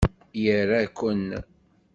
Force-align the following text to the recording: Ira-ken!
Ira-ken! 0.55 1.25